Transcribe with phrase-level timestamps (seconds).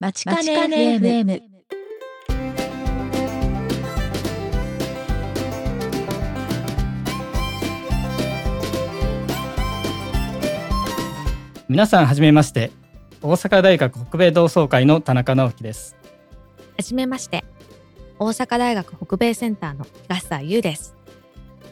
[0.00, 1.40] まちかね FM
[11.68, 12.70] 皆さんはじめまして。
[13.20, 15.96] 大阪大学北米同窓会の田中直樹です。
[16.76, 17.44] はじめまして。
[18.20, 20.94] 大阪大学北米センターの東沢優です。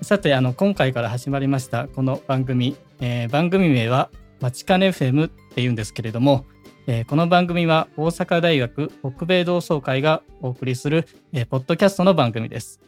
[0.03, 6.45] さてあの今回から始まりましたこの番組、えー番組名はまちかね FM っていうんですけれども、
[6.87, 12.81] えーこの番組は大阪大学北米同窓会がお送りする、えーポッドキャストの番組です、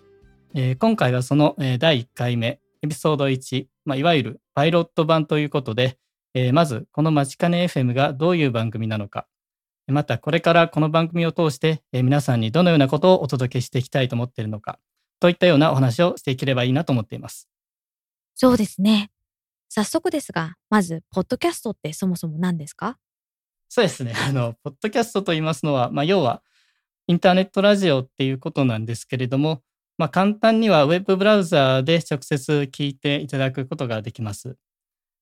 [0.55, 5.99] えー今回はその、えー第1回目エピソード1、まあ、いわゆるパイロット版ということで、
[6.35, 9.27] えーまずこのまちかね FM がどういう番組なのか
[9.87, 14.79] またこれからこの番組を通して、えー皆さんにどのようなことをお届けしていきたいと思っているのか
[15.21, 17.49] といったようなお話をしていければいいなと思っています。
[18.37, 19.11] そうですね。
[19.69, 22.97] 早速ですが、まず、ポッドキャストってそもそも何ですか？
[23.69, 24.13] そうですね。
[24.29, 26.43] あの、ポッドキャストと言いますのは、まあ、要は、
[27.07, 29.63] インターネットラジオっていうことなんですけれども、
[29.97, 34.57] まあ、簡単にはウェブブラウザーで直接聞いていただくことができます。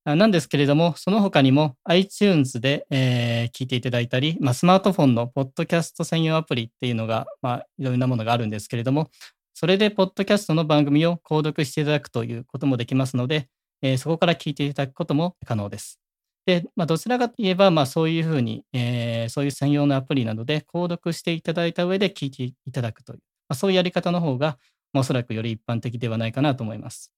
[0.05, 9.11] なんですけれども、その他にも iTunes で、えー聞いていただいたり、まあ、スマートフォンのポッドキャスト専用アプリっていうのが、まあ、いろんなものがあるんですけれども、
[9.55, 13.49] それでポッドキャストの番組を購読していただくということもできますので、
[13.83, 16.06] えーそこから聞いていただくことも可能です。
[16.47, 24.59] で、まあ、どちらかといえば、まあ、そういうふうに、えーそういう専用のアプリなどで購読していただいた上で聞いていただくという、まあ、そういうやり方の方が、
[24.93, 27.13] まあ、おそらくより一般的ではないかなと思います。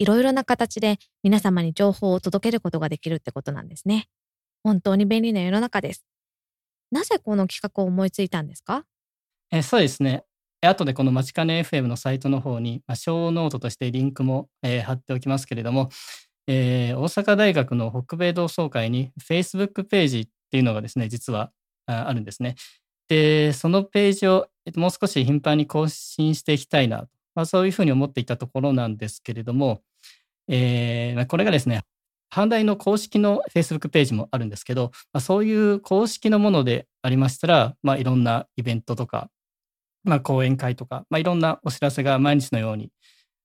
[0.00, 4.08] いろいろな形で皆様に情報を届けることができるってことなんですね。
[4.64, 6.04] 本当に便利な世の中です。
[6.90, 8.84] なぜこの企画を思いついたんですか？
[9.52, 10.24] えーそうですね。
[10.62, 15.90] え後でこのまちかね FM のサイトの方に、まあ、 show note としてリンクも、えー貼っておきますけれども、
[16.46, 21.50] えー大阪大学の北米同窓会に Facebook ページっていうのがですね、実は
[21.86, 22.56] あるんですね。
[23.08, 29.82] で、そのページを、もう少し頻繁に更新していきたいな、まあ、そういうふうに思っていたところなんですけれども、
[30.48, 31.82] えーこれがですね、
[32.32, 39.30] 阪大の公式の Facebook ページもあるんですけど、まあ、そういう公式のものでありましたら、まあ、いろんなイベントとか、
[40.04, 42.90] まあ、講演会とか、まあ、いろんなお知らせが毎日のように、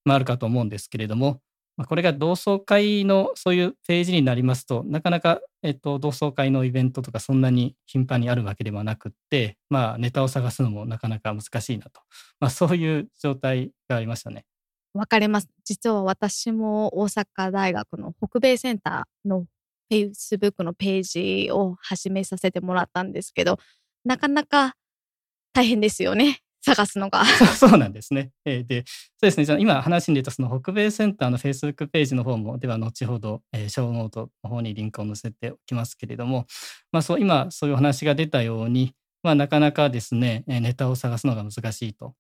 [0.05, 1.39] まあ、あるかと思うんですけれども、
[1.79, 12.01] まあ、これが同窓会のそういうページになりますと、なかなか、えっと、同窓会のイベントとかそんなに頻繁にあるわけではなくって、まあ、ネタを探すのもなかなか難しいなと、
[12.41, 14.44] まあ、そういう状態がありましたね。
[14.94, 15.47] わかります。
[15.63, 19.45] 実は私も大阪大学の北米センターの
[19.89, 23.57] Facebook のページを始めさせてもらったんですけど、
[24.03, 24.73] なかなか
[25.53, 26.41] 大変ですよね。
[26.61, 27.25] 探すのが。
[27.57, 28.31] そうなんですね。
[28.45, 28.93] えーで、そ
[29.23, 29.45] うですね。
[29.45, 36.45] じゃあ今話に出たその北米センターの Facebook ページの方も、では後ほど、えー、ショーノートの方にリンクを載せておきますけれども、
[36.91, 38.93] まあそう、今そういう話が出たように、
[39.23, 42.15] まあなかなかですね、ネタを探すのが難しいと。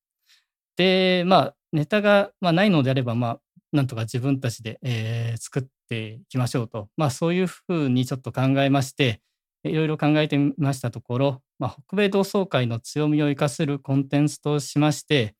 [0.77, 6.89] で、まあネタが、まあ、ないのであれば、まあなんとか自分たちで、えー作っていきましょうと。
[6.97, 9.21] まあそういうふうにちょっと考えまして、
[9.63, 15.35] いろいろ考えてみましたところ、まあ、北米同窓会の強みを生かせるコンテンツとしまして、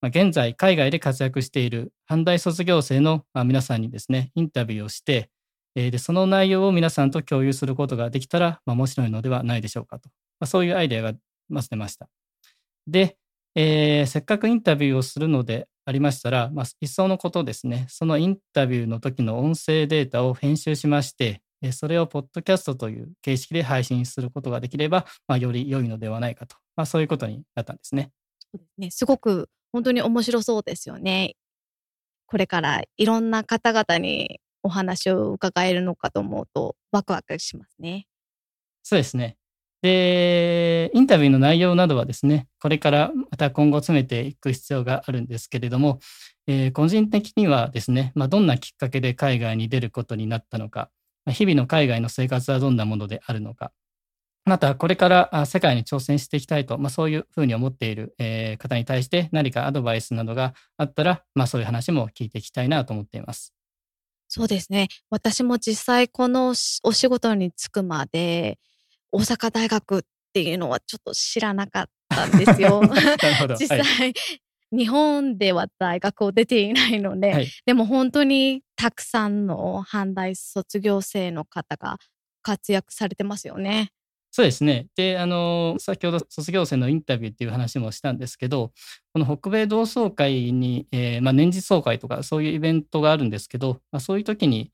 [0.00, 5.30] まあ、現在海外で活躍している阪大卒業生の皆さんにですね、インタビューをして、
[5.74, 10.08] えーでその内容を皆さんと共有することができたら、まあ、面白いのではないでしょうかと。
[10.40, 11.12] まあ、そういうアイデアが
[11.48, 12.08] まず出ました。
[12.86, 13.16] で、
[13.54, 28.10] えーせっかくインタビューをするのでありましたら、まあ、一層のことですね、そのインタビューの時の音声データを編集しまして、それをポッドキャストという形式で配信することができれば、まあ、より良いのではないかと、まあ、そういうことになったんですね。
[28.40, 28.90] そうですね。
[28.90, 31.34] すごく本当に面白そうですよね。
[32.26, 38.06] これからいろんな方々にお話を伺えるのかと思うとワクワクしますね。
[38.82, 39.36] そうですね。
[39.82, 46.00] で、インタビューの内容などはですね、これからまた今後詰めていく必要があるんですけれども、
[46.46, 50.90] えー個人的にはですね、まあ、どんなきっかけで海外に出ることになったのか、まあ
[51.32, 53.72] 日々の海外の生活はどんなものであるのか、
[54.46, 63.52] またこれからあ世界に挑戦していきたいと、まあ、そういうふうに思っている、えー方に対して何かアドバイスなどがあったら、まあ、そういう話も聞いていきたいなと思っています。
[64.28, 64.88] そうですね。
[65.10, 68.58] 私も実際このしお仕事に就くまで
[69.10, 70.02] 大阪大学っ
[70.32, 72.82] ていうのはちょっと知らなかったんですよ。
[73.58, 74.14] 実はい際、
[74.72, 81.98] 日本では大学を出ていないので、はいでも本当にたくさんの阪大卒業生の方が
[82.42, 83.90] 活躍されてますよね。
[84.32, 84.88] そうですね。
[84.96, 88.70] で、あの、先ほど卒業生のインタビューっていう話もしたんですけど、
[89.14, 94.70] この北米同窓会に、えーまあ、年次総会とかそういうイベントがあるんですけど、まあ、そういう時に、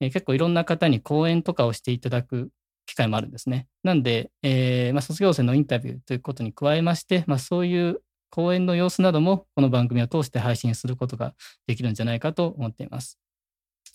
[0.00, 2.50] えー結構いろんな方に講演とかをしていただく
[2.84, 3.66] 機会もあるんですね。
[3.82, 11.34] なんで、えーまあ、卒業生のインタビューということに加えまして、まあ、そういう講演の様子などもこの番組を通して配信することが
[11.66, 13.18] できるんじゃないかと思っています。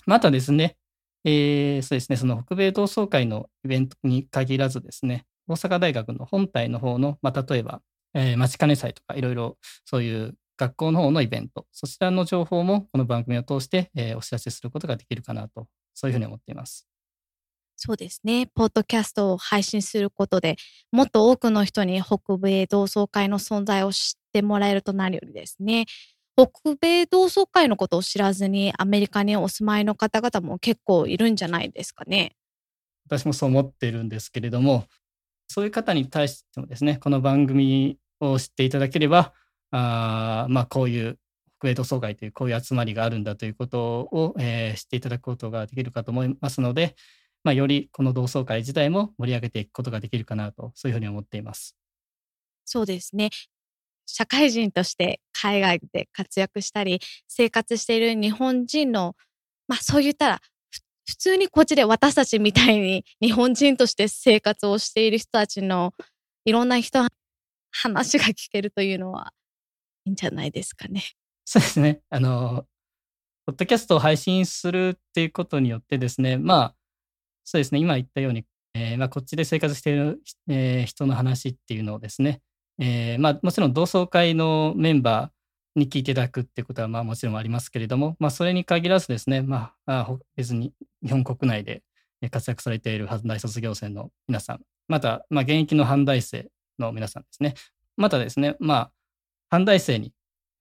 [0.06, 0.76] またですね、
[1.24, 7.82] えー、そうですね、その北米同窓会のイベントに限らずですね、大阪大学の本体の方の、まあ、例えば、
[8.14, 16.88] えー、町金祭とかいろいろそういう学校の方のイベント、そちらの情報もこの番組を通して、えー、お知らせすることができるかなと、そういうふうに思っています。
[17.84, 18.46] そうですね。
[18.54, 20.56] ポッドキャストを配信することで
[20.92, 25.88] もっと多くの人に北米同窓会の存在を知ってもらえるとなるよりですね、
[26.36, 32.36] 北米同窓会のことを知らずにアメリカにお住まいの方々も結構いるんじゃないですかね。
[33.06, 34.86] 私もそう思っているんですけれども、
[35.48, 39.34] そういう方に対してもですね、この番組を知っていただければ、
[39.72, 41.20] あまあ、こういう
[41.60, 46.96] 北米同窓会というこういう集まりがあるんだということを、えー、知っていただくことができるかと思いますので、
[47.44, 51.76] まあ、よりこの同窓会自体も盛り上げていくことができるかなと、そういうふうに思っています。
[52.66, 53.30] そうですね。
[54.06, 59.16] 社会人として海外で活躍したり生活している日本人の
[59.68, 60.42] まあそう言ったら
[61.08, 65.94] 普通にこっちで私たちみたいに 日本人として生活をしている人たちの
[66.46, 67.06] いろんな人
[67.72, 69.34] 話が聞けるというのは
[70.06, 71.04] いいんじゃないですかね。
[71.46, 72.02] そうですね。
[72.10, 72.66] あの、
[73.46, 76.76] ポッドキャストを配信するっていうことによってですね、まあ、
[77.44, 82.42] そうですね、今言ったように、えー、まあ、こっちで生活している、えー、人の話っていうのをですね、
[82.80, 90.74] えー、まあ、もちろん同窓会のメンバーに聞いていただくってことは、まあ、もちろんありますけれども、まあ、それに限らずですね、まあ、別に
[91.04, 91.84] 日本国内で
[92.30, 97.56] 活躍されている阪大卒業生の皆さん、また、まあ、現役の阪大生の皆さんですね、
[97.98, 98.92] またですね、ま
[99.50, 100.14] あ、阪大生に、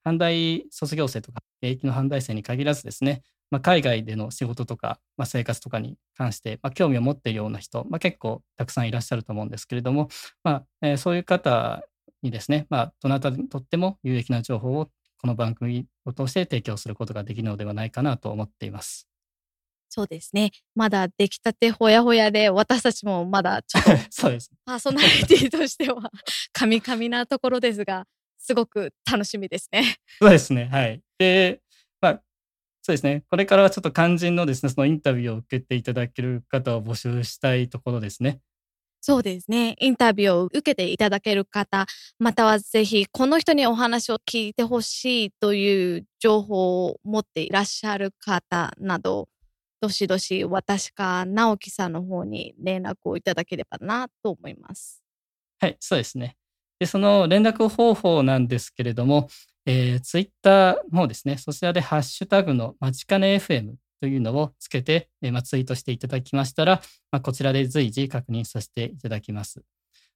[0.07, 10.09] 阪大卒業生とか、現役の阪大生に限らずですね、まあ、海外での仕事とか、まあ、生活とかに関して、まあ、興味を持っているような人、まあ、結構たくさんいらっしゃると思うんですけれども、
[10.45, 11.83] まあえー、そういう方
[12.22, 14.90] にですね、まあ、どなたにとっても有益な情報を
[15.20, 19.06] この番組を通して提供することができるのではないかなと思っています。
[19.90, 20.52] そうですね。
[20.75, 26.11] まだ出来たてほやほやで、私たちもまだちょっと そうですパーソナリティとしては、
[26.52, 28.06] カミカミなところですが、
[28.38, 29.96] すごく楽しみですね。
[30.20, 30.66] そうですね。
[30.66, 31.02] はい。
[31.19, 31.61] で、
[32.00, 32.23] まあ、
[32.82, 33.25] そうですね。
[33.28, 38.40] これからはちょっと肝心のですね、そのインタビューを受けていただける方を募集したいところですね。
[39.02, 39.76] そうですね。
[39.81, 41.87] インタビューを受けていただける方、
[42.19, 49.29] またはぜひこの人にお話を聞いてほしいという情報を持っていらっしゃる方など、
[49.81, 55.02] どしどし私か直樹さんの方に連絡をいただければなと思います。
[55.61, 56.37] はい、そうですね。
[56.79, 59.29] で、その連絡方法なんですけれども、
[59.64, 66.81] えー、ツイッターの方ですね、そちらでハッシュタグのまちかね FM というのをつけて、え、ま、ツイートしていただきましたら、
[67.11, 69.62] ま、こちらで随時確認させていただきます。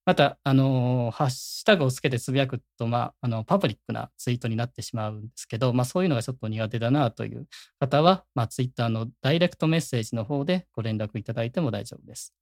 [0.06, 7.46] また、あの、ハッシュタグをつけてつぶやくと、まあ、あの、パブリックなツイートになってしまうんですけど、まあ、そういうのがちょっと苦手だなという
[7.81, 12.34] 方は、まあ、ツイッターのダイレクトメッセージの方でご連絡いただいても大丈夫です。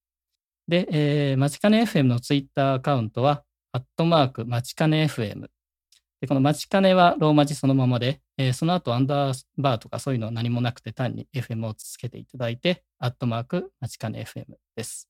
[0.67, 5.47] で、えー、まちかね FM のツイッターアカウントは、アットマーク、まちかね FM。
[6.21, 14.47] で、このまちかねはローマ字そのままで、えー、その後アンダーバーとかそういうのは何もなくて単に FM をつけていただいて、アットマーク、まちかね FM
[14.77, 15.09] です。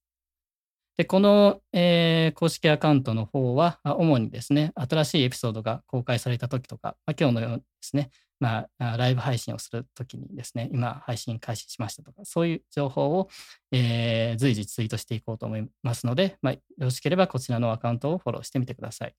[0.97, 8.11] で、この、えー、公式アカウントの方は、主にですね、新しいエピソードが公開された時とか、まあ、今日のようにですね、
[8.41, 13.29] まあ、ライブ配信をするときにですね、今配信開始しましたとか、そういう情報を、
[13.71, 19.15] えー、随時ツイートしていこうと思いますので、まあ、よろしければこちらのアカウントをフォローしてみてください。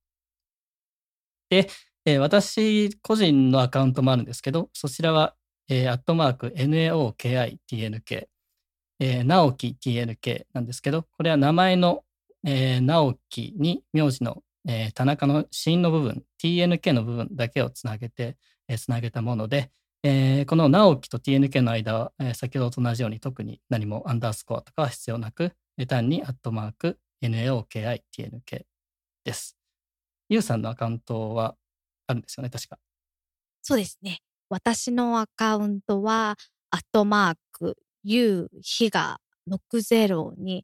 [1.50, 1.69] で、
[2.05, 5.36] えー、私個人のアカウントもあるんですけど、そちらは、
[5.69, 8.27] えー、アットマーク NAOKITNK
[9.00, 12.03] えー、直樹 TNK なんですけど、これは名前の、
[12.45, 18.38] えー、直樹に名字の、えー、田中の子の部分、TNK の部分だけをつなげて、
[18.69, 19.72] えー、つなげたもので、
[20.03, 28.63] えー、この直樹と TNK の間は、えー、先ほどと同じように特に何もアンダースコアとかは必要なく、えー、単にアットマーク NAOKITNK
[29.25, 29.57] です。
[30.29, 31.55] ゆうさんのアカウントは
[32.07, 32.77] あるんですよね、確か。
[33.62, 34.19] そうですね。
[34.50, 36.38] 私のアカウントは、
[36.72, 39.19] アットマーク U 日が
[39.50, 40.62] 602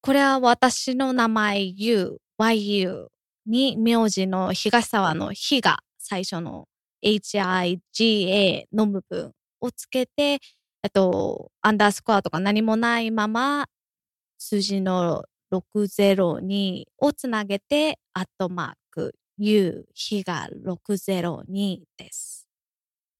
[0.00, 3.06] これは私の名前 U YU
[3.44, 6.66] に名字の東沢の日が最初の
[7.04, 10.38] HIGA の部分をつけて
[10.92, 13.66] とアンダースコアとか何もないまま
[14.38, 18.87] 数字の602をつなげてアットマーク
[19.38, 22.48] U 日が602です。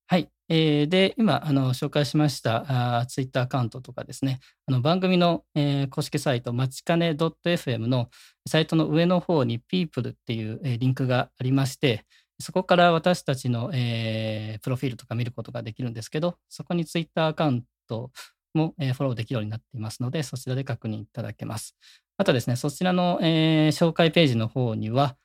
[0.06, 0.30] はい。
[0.48, 8.08] えーで、今、あの、紹介しました、あツイッターアカウントとかですね、あの、番組の、えー公式サイト、まちかね .fm の
[8.48, 12.04] サイトの上の方に People っていう、えーリンクがありまして、
[12.40, 18.10] そこから私たちの、えープロフィールとか見ることができるんですけど、そこに Twitter アカウント
[18.54, 21.76] も、えーフォローできるようになっていますので、そちらで確認いただけます。
[22.16, 25.16] あとですね、そちらの、えー紹介ページの方には、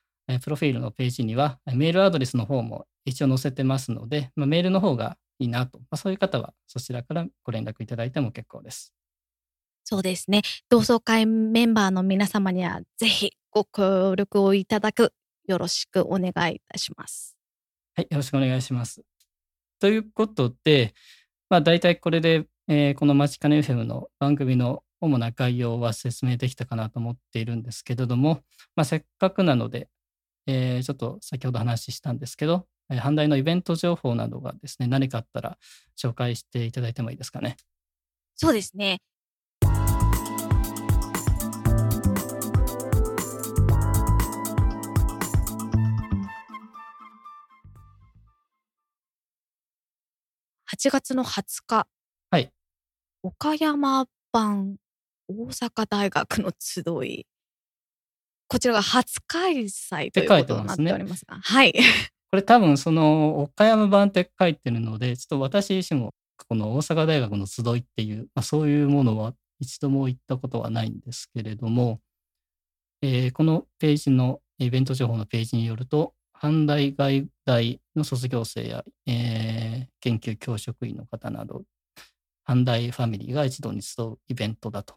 [0.42, 8.94] プロフィールのページには、えーメールアドレスの方も一応載せてますので、まあ、メールの方がいいなと、まあ、そういう方はそちらからご連絡いただいても結構です。
[9.84, 10.40] そうですね。
[10.70, 15.12] 同窓会メンバーの皆様にはぜひご協力をいただく
[15.46, 17.36] よろしくお願いいたします。
[17.94, 19.02] はい、よろしくお願いします。
[19.78, 20.94] ということで、
[21.50, 28.40] まあ、大体これで、えーこのマチカネ FM の番組の主な概要は説明できたかなと思っているんですけれども、
[28.74, 29.88] まあ、せっかくなので、
[30.46, 35.58] えーちょっと先ほど話したんですけど、えー阪大のイベント情報などがですね、何かあったら
[35.96, 37.56] 紹介していただいてもいいですかね。
[38.36, 38.98] そうですね。
[50.84, 51.86] 8月の20日、
[52.30, 52.52] はい。
[53.22, 54.76] 岡山版
[55.28, 57.26] 大阪大学の集い。
[58.48, 61.72] こちらが初開催ということになっておりますが、はい。
[62.30, 66.14] これ多分その岡山版って書いてるので、ちょっと私自身も
[66.48, 72.00] この大阪大学の集いっていう、まあ、そういうものは一度も行ったことはないんですけれども、
[73.02, 81.62] えーこのページのイベント情報のページによると、阪大外大の卒業生や、えー研究教職員の方など、
[82.46, 84.96] 阪大ファミリーが一堂に集うイベントだと。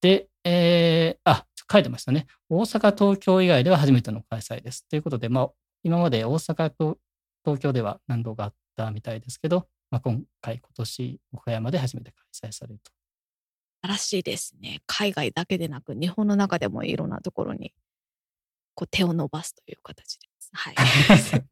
[0.00, 2.26] で、えーあ、書いてましたね。
[2.48, 4.86] 大阪、東京以外では初めての開催です。
[4.88, 5.50] ということで、まあ、
[5.82, 6.98] 今まで大阪と
[7.44, 12.92] 東京では何度かあったみたいですけど、まあ、今回、今年、岡山で初めて開催されると。
[13.86, 14.80] らしいですね。
[14.86, 17.72] 海外だけでなく、日本の中でもいろんなところに
[18.74, 20.50] こう手を伸ばすという形です。
[20.52, 20.74] はい。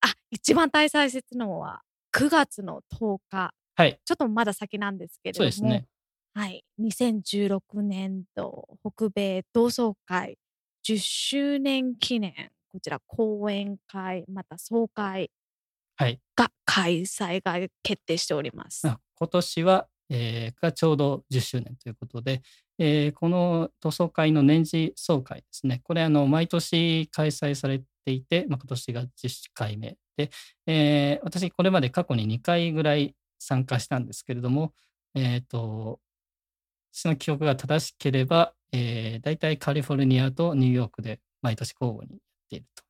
[0.00, 3.54] あ、一番大切なのは9月の10日。
[3.76, 5.86] はい、ちょっとまだ先なんですけれども、そうですね。
[6.34, 6.64] はい。
[6.80, 10.38] 2016年度北米同窓会
[10.86, 12.32] 10周年記念、
[12.72, 15.30] こちら講演会、また総会
[15.96, 16.20] はい。
[16.36, 18.86] が開催が決定しております。
[18.88, 22.42] あ今年は、えーがちょうど10周年ということで、
[22.78, 30.30] えーこの同窓会の年次総会ですね、これあの毎年開催されていて、まあ、今年が10回目で、
[30.66, 34.72] えー私これまで過去に2回ぐらい参加したんですけれども、
[35.14, 35.98] えっ、と、
[36.92, 42.20] 私の記憶が正しければ、えー、大体カリフォルニアとニューヨークで毎年交互にやっ
[42.50, 42.82] ていると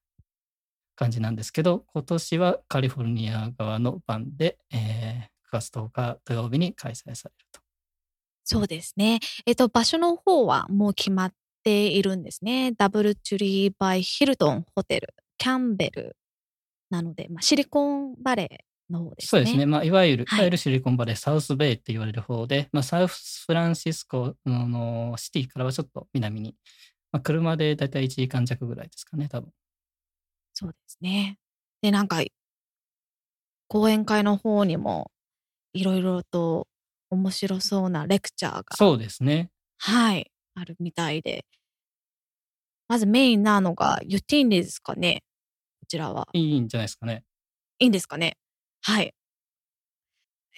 [0.97, 7.61] 感じなんですけど、今年はカリフォルニア側の番で、えー9月10日土曜日に開催されると。
[8.45, 9.21] そうですね。
[9.47, 12.73] えっと、場所の方はもう決まっているんですね。
[12.73, 16.17] ダブルトゥリーバイヒルトンホテル、キャンベル
[16.89, 19.27] なので、まあ、シリコンバレーの方ですね。
[19.29, 19.67] そうですね。
[19.67, 26.55] まあ、いわゆる、はいいわゆるシリコンバレー、サウスベイって言われる方で、まあ、サウスフランシスコののシティからはちょっと南に、
[27.13, 29.51] まあ、車でだいたい1時間弱ぐらいですかね、多分。
[30.55, 31.39] そうですね。
[31.83, 32.23] で、なんか、
[33.69, 35.11] 講演会の方にも、
[35.73, 36.67] いろいろと
[37.11, 39.51] 面白そうなレクチャーが、そうですね。
[39.79, 41.47] はい、あるみたいで。
[42.89, 45.23] まずメインなのが、ユティンリですかね。
[45.81, 46.29] こちらは。
[46.33, 47.25] いいんじゃないですかね。
[47.79, 48.37] いいんですかね
[48.83, 49.15] はい。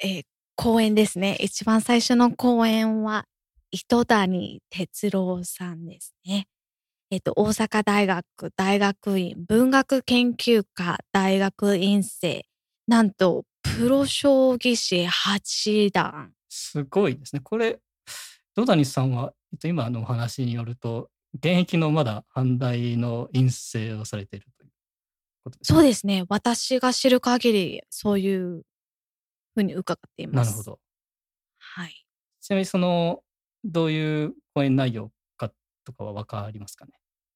[0.02, 0.22] えー
[0.54, 1.36] 講演ですね。
[1.40, 3.24] 一番最初の講演は、
[3.70, 6.46] 糸谷哲郎さんですね。
[7.10, 8.24] えっ、と、大阪大学
[8.54, 12.44] 大学院文学研究科大学院生、
[12.86, 16.32] なんと、プロ将棋士八段。
[16.48, 17.40] すごいですね。
[17.42, 17.80] これ、
[18.54, 24.61] ドダニさんは、えっと、今のお話によると、現役のまだ阪大の院生をされていると
[25.42, 25.76] ことですね。
[25.76, 26.24] そうですね。
[26.28, 28.62] 私が知る限り、そういう
[29.54, 30.50] ふうに伺っています。
[30.52, 30.70] なるほ。
[30.72, 30.80] ど。
[31.58, 32.04] はい。
[32.40, 33.20] ちなみに、その、
[33.64, 35.50] どういう講演内容か
[35.84, 36.92] とかは分かりますかね？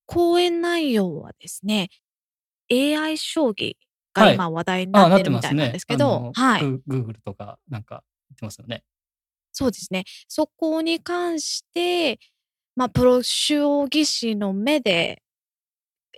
[0.06, 1.88] 講演内容はですね、
[2.70, 3.76] AI 将棋はい
[4.14, 5.78] が今話題になってるみたいなんで。
[5.78, 6.62] すけあど、のはい。
[6.62, 8.82] グー Google とかなんか言ってますよね。
[9.52, 10.04] そうですね。
[10.28, 12.18] そこに関して、
[12.74, 15.22] まあ、プロ将棋士の目で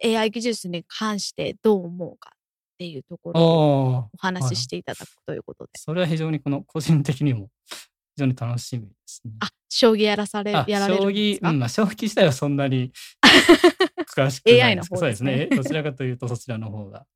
[0.05, 2.37] AI 技術に関してどう思うかっ
[2.78, 5.71] ていうところをお話ししていただくということで。
[5.76, 9.33] それは非常にこの個人的にも非常に楽しみですね。
[9.40, 12.93] あ、将棋やらされ、あやられるんです将棋、か、うん、まあ、将棋自体はそんなに
[14.17, 15.37] 詳しくない AI の方そうですね。
[15.37, 17.07] ですねどちらかというとそちらの方が。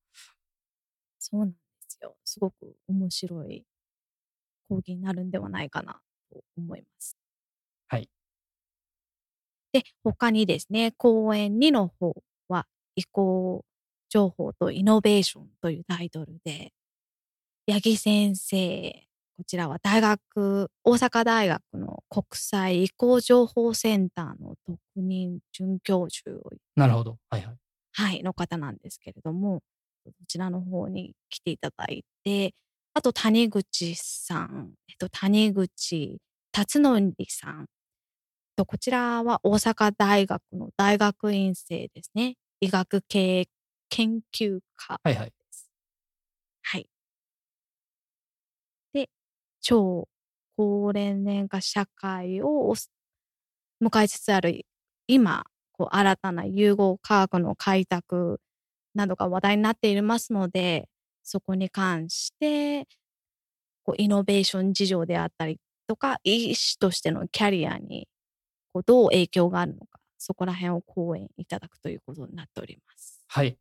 [1.19, 1.57] そうなんで
[1.89, 2.17] すよ。
[2.25, 3.65] すごく面白い
[4.69, 7.17] 講義になるんではないかなと思います。
[7.89, 8.09] はい。
[9.73, 12.15] で、他にですね、講演2の方は、
[12.97, 13.65] 移行
[14.09, 16.73] 情報とイノベーションというタイトルで、
[17.69, 18.93] 八木先生、
[19.37, 27.19] こちらは大学、大阪大学の国際移行情報センターの特任准教授をなるほど。
[27.31, 27.57] はいはい。
[27.95, 29.63] はい、の方なんですけれども、
[30.05, 32.55] こちらの方に来ていただいて、
[32.95, 36.19] あと谷口さん、えっと、谷口
[36.53, 37.67] 辰則さん、
[38.57, 42.37] とこちらは大阪大学の大学院生ですね。
[42.63, 43.47] 医学系
[43.91, 45.27] 研究科はいはい。
[45.27, 45.71] です。
[46.63, 46.89] はい。
[48.93, 49.09] で、
[49.61, 50.09] 超
[50.57, 52.75] 高齢年化社会を
[53.83, 54.65] 迎えつつある
[55.07, 58.41] 今、こう新たな融合科学の開拓
[58.95, 60.89] などが話題になっていますので、
[61.23, 62.87] そこに関して、
[63.85, 68.09] こうイノベーション事情であったりとか、医師としてのキャリアに
[68.73, 69.92] こうどう影響があるのか、
[70.23, 73.25] そこら辺を講演いただくということになっております。
[73.27, 73.59] はい。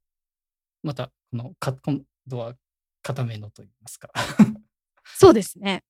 [0.83, 2.53] また、このか、今度は
[3.01, 4.11] 固めのと言いますか。
[5.03, 5.83] そうですね。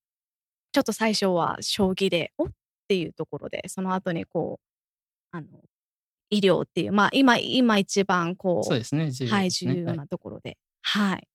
[0.72, 2.48] ちょっと最初は将棋で、おっ
[2.88, 4.62] ていうところで、その後にこ
[5.34, 5.48] う、あの、
[6.30, 9.12] 医療っていう、まあ今、今一番こう、そうですね。
[9.12, 10.58] 重要はい、重要なところで。
[10.84, 11.28] はい。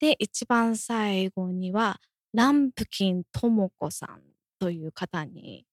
[0.00, 2.00] で、一番最後には、
[2.32, 4.22] ランプキンともこさん
[4.58, 5.66] という方に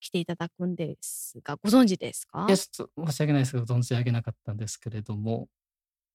[0.00, 2.46] 来ていただくんですが、ご存知ですか？
[2.48, 5.48] いや、ちょっと申し訳ないですけど、存じ上げなかったんですけれども、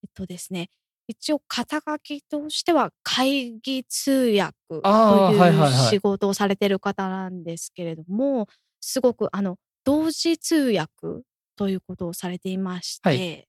[0.03, 0.69] えっとですね、
[1.07, 8.47] 一応肩書きとしては会議通訳といはいはいいう仕事をされてる方なんですけれども、
[8.81, 11.23] すごくあの同時通訳
[11.55, 13.47] ということをされていまして、はい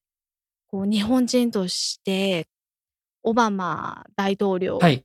[0.68, 2.48] こう日本人として
[3.22, 5.04] オバマ大統領はい。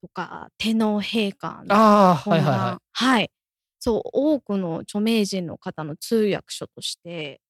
[0.00, 2.82] とか天皇陛下のはいはいはい。
[2.92, 3.30] はい。
[3.86, 7.40] そう、多くの著名人の方の通訳書として、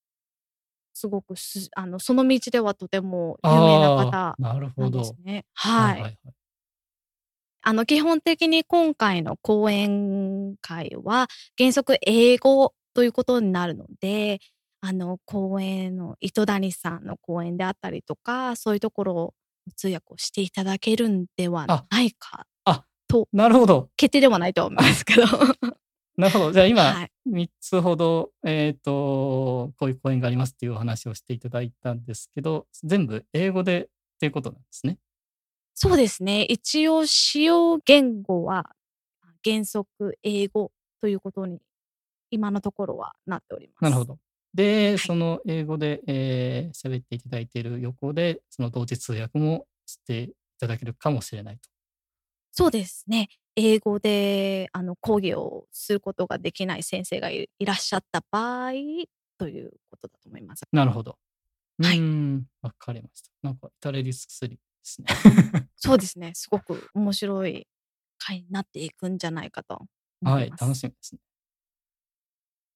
[0.93, 5.05] すごくすあのその道ではとても有名なあ方あ、なんでほど。
[5.05, 5.47] すね。
[5.55, 6.03] はい。
[6.03, 6.19] はい。
[7.63, 14.41] あの基本的に今回の講演会は原則英語ということになるので、
[14.83, 19.35] あの講演の糸谷さんの講演であったりとか、そういうところを
[19.75, 22.47] 通訳をしていただけるんではないか。
[23.33, 23.89] なるほど。
[23.97, 25.23] 決定ではないとは思いますけど。
[26.17, 26.53] なるほど。
[26.53, 27.11] じゃあ今、はい。
[27.29, 34.99] 3つほど、えっ、と、こういう講演がありますっていうお話をしていただいたんですけど、全部英語でっていうことなんですね。
[35.75, 36.43] そうですね。
[36.45, 38.71] 一応使用言語は
[39.45, 41.61] 原則英語ということに
[42.31, 43.85] 今のところはなっております。
[43.85, 44.05] なるほ。
[44.07, 44.19] ど。
[44.55, 51.69] で、いその英語で喋、えー喋っていただいている横で、その同時通訳もしていただけるかもしれないと。
[52.53, 53.29] そうですね。
[53.57, 58.73] 英語であの講義をすることができない先生がいいらっしゃった場合
[59.39, 60.63] ということだと思います。
[60.73, 61.19] なるほど。
[61.79, 62.01] うはい
[62.63, 63.31] わかりました。
[63.43, 65.09] なんか、至れり尽くせりですね。
[65.77, 66.33] そうですね。
[66.35, 67.67] すごく面白い
[68.19, 69.87] 会になっていくんじゃないかと
[70.23, 70.51] 思はい。
[70.51, 71.21] 楽しみですね。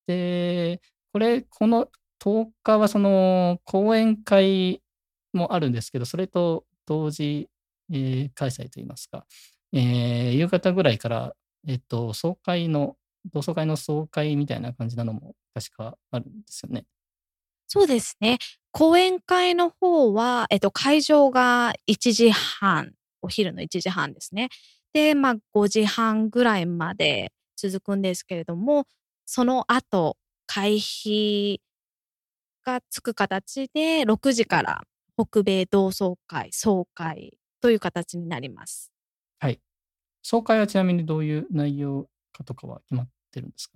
[0.07, 0.81] で、
[1.13, 1.89] これ、この
[2.23, 4.83] 10日はその講演会
[5.33, 7.49] もあるんですけど、それと同時、
[7.93, 9.27] えー開催といいますか、
[9.73, 11.35] えー夕方ぐらいから、
[11.69, 12.97] えっと、総会の、
[13.33, 16.87] 同窓会の総会みたいな感じなのも確かあるんですよね。
[17.69, 18.39] そうですね。
[18.73, 24.49] 講演会の方は、えっと、会場が1時半、お昼の1時半ですね。
[24.93, 28.87] で、まあ、5時半ぐらいまで続くんですけれども、
[29.27, 31.61] その後、会費
[32.65, 34.83] がつく形で、6時から
[35.17, 38.91] 北米同窓会、総会という形になります。
[40.21, 40.27] はい。
[40.27, 43.75] 総会はちなみにどういう内容かとかは決まってるんですか？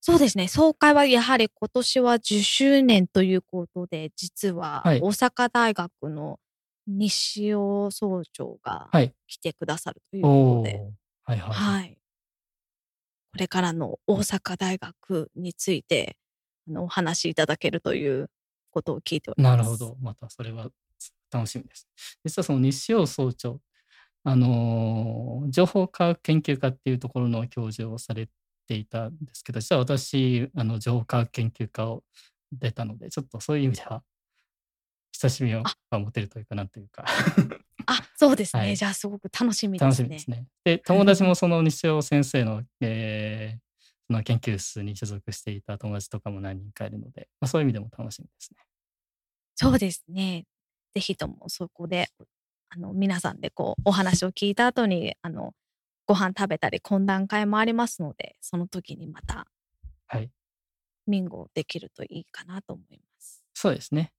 [0.00, 0.48] そうですね。
[0.48, 6.38] 総会はやはり今年は10周年ということで、実ははい大阪大学の
[6.86, 9.14] 西尾総長がはい。
[9.28, 10.92] 来てくださるということで、
[11.24, 11.50] はいはい。
[11.50, 11.98] はい。
[13.32, 16.16] これからの大阪大学について
[16.68, 18.28] あのお話しいただけるという
[18.72, 19.56] ことを聞いております。
[19.56, 19.96] なるほど。
[20.00, 20.68] またそれは
[21.30, 21.88] 楽しみです。
[22.24, 23.60] 実はその西尾総長、
[24.24, 28.28] あのー情報科学研究科っていうところの教授をされ
[28.68, 32.04] ていたんですけど、実は私、あの情報科学研究科を
[32.52, 34.02] 出たので、ちょっとそういう意味では、
[35.20, 37.04] 親しみをあ持てるというかなんというか、
[37.86, 38.62] あ、そうですね。
[38.62, 39.86] はいじゃあすごく楽しみですね。
[39.88, 40.46] 楽しみですね。
[40.64, 43.62] で、友達もその西尾先生の、えー
[44.08, 48.58] その研究室に所属していた友達とかも何人かいるので、まあ、そういう意味でも楽しみですね。
[49.54, 50.44] そうですね。
[50.92, 52.08] ぜひともそこで
[52.74, 55.52] あの皆さんでこうお話を聞いた後にあの
[56.06, 59.46] ご飯食べたり懇談会もありますのでその時にまた
[60.06, 60.30] はい。
[61.06, 63.42] ミンゴできるといいかなと思います。
[63.54, 64.12] そうですね。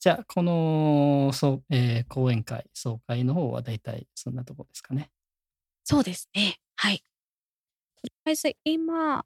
[0.00, 5.10] じゃあ、この、そう、えー講演会、総会の方は大体そんなところですかね。
[5.84, 6.58] そうですね。
[6.76, 6.98] はい。
[6.98, 7.04] と
[8.04, 9.24] りあえず今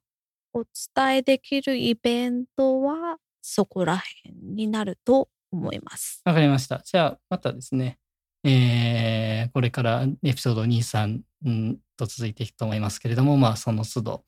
[0.53, 6.23] お伝えできるイベントはそこら辺になると思います。
[6.25, 6.81] わかりました。
[6.85, 7.99] じゃあ、またですね、
[8.45, 14.25] えーこれからエピソード2、3、うんと続いていくと思いますけれども、まあ、その都度、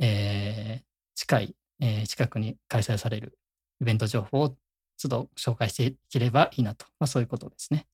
[0.00, 0.84] えー
[1.14, 3.38] 近い、えー近くに開催される
[3.80, 4.56] イベント情報を
[5.00, 7.86] 都度紹介していければいいなと、まあ、そういうことですね。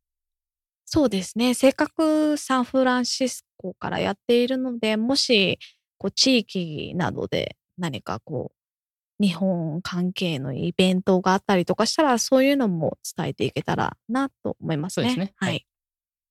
[0.85, 1.55] そうですね。
[1.55, 5.59] せっかくサンフランシスコからやっているので、もし
[5.99, 8.57] こう地域などで何かこう
[9.23, 15.11] 日本関係のイベントがあったりとかしたら、そういうのも伝えていけたらなと思いますね。
[15.11, 15.67] そうですねはい。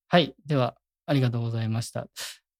[0.10, 0.36] はい。
[0.46, 0.76] では、
[1.06, 2.08] ありがとうございました。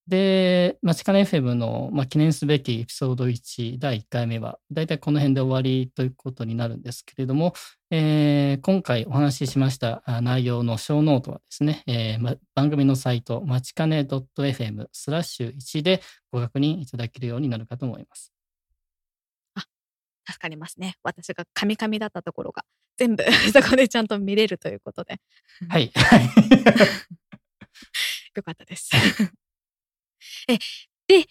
[0.08, 7.54] で、まちかね FM の、まあ、記念すべきエピソード1、第1回目は、だいたいこの辺で終わりということになるんですけれども、
[7.92, 18.34] えー今回お話ししましたあ内容のショーノートはですね、えーま番組のサイト、まちかね .fm スラッシュ1でご確認いただけるようになるかと思います。
[20.32, 20.96] 助かりますね。
[21.04, 22.66] 私がカミカミだったところが
[22.98, 25.20] 全部 そこでちゃんと見れるということで、
[25.70, 25.92] はい。
[25.96, 26.22] はい
[28.36, 28.90] よかったです。
[30.48, 30.58] え、
[31.08, 31.26] で、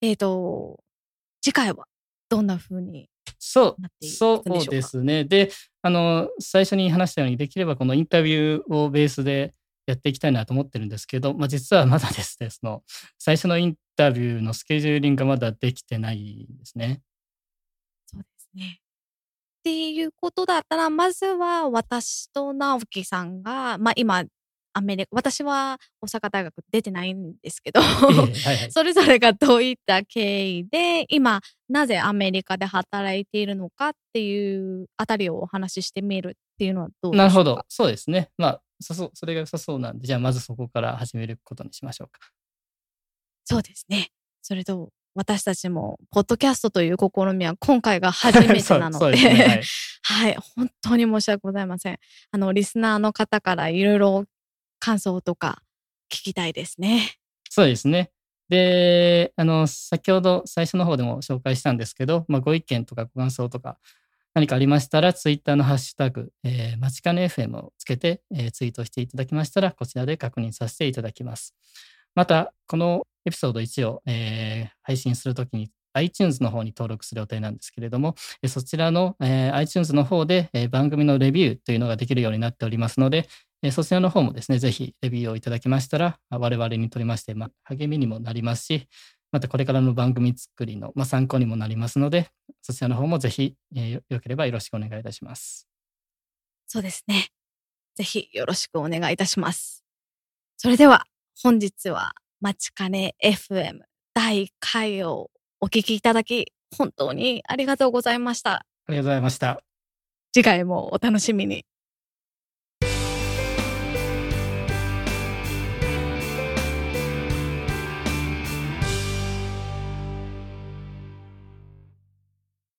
[0.00, 0.82] えっ、と、
[1.40, 1.86] 次回は
[2.28, 3.08] どんな風に
[3.38, 5.24] そうそうですね。
[5.24, 5.50] で、
[5.82, 9.54] あの、最初に話したように、できればこのインタビューをベースで
[9.86, 12.82] やっていきたいなと思ってるんですけど、まあ、実はまだですね、その、
[13.18, 17.02] 最初のインタビューのスケジューリングがまだできてないんですね。
[18.54, 18.80] ね。
[19.60, 24.24] っていうことだったら、まずは私と直樹さんが、まあ今、
[24.72, 27.86] アメリカ、私は大阪大学出てないんですけど、ええ
[28.46, 28.70] はいはい。
[28.72, 37.24] それぞれがどういった経緯で、今、なぜアメリカで働いているのかっていうあたりをお話ししてみるっていうのはどうでしょうか？
[37.24, 37.64] なるほど。。
[37.68, 38.30] そうですね。
[38.38, 42.20] まあ、そそそれが良さそうなんで、じゃあまずそこから始めることにしましょうか。
[43.44, 44.08] そうですね。
[44.40, 49.62] それと、私たちも、ポッドキャストという試みは今回が初めてなので、 ね。
[50.02, 50.28] はい。
[50.28, 51.98] はい、本当に申し訳ございません。
[52.30, 54.24] あの、リスナーの方からいろいろ
[54.78, 55.62] 感想とか
[56.10, 57.16] 聞きたいですね。
[57.48, 58.10] そうですね。
[58.48, 63.78] で、あの、先ほど最初の方でも紹介したんですけど、まあ、ご意見とかご感想とか
[64.34, 71.54] 何かありましたら、ツイッターのハッシュタグ、えー、まちかね FM をつけて、えーツイートしていただきましたら、こちらで確認させていただきます。
[72.14, 78.14] また、このエピソード1を、えー配信するときに iTunes の方に登録する予定なんですけれども、
[78.48, 83.28] そちらの、えー iTunes の方で、えー番組のレビューというのができるようになっておりますので、
[83.62, 88.88] えーそちらの方もですね、ぜひレビューをいただきましたら、我々にとりまして、まあ、励みにもなりますし、
[89.32, 92.28] またこれからの番組作りの、まあ、参考にもなりますので、
[92.62, 95.66] そちらの方もぜひ、えーよければよろしくお願いいたします。
[96.66, 97.28] そうですね。
[97.96, 99.84] ぜひよろしくお願いいたします。
[100.56, 101.04] それでは、
[101.42, 103.80] 本日は、まちかね FM
[104.14, 108.52] 第1回をお聞きいただき、本当にありがとうございました。
[108.52, 109.62] ありがとうございました。
[110.32, 111.66] 次回もお楽しみに。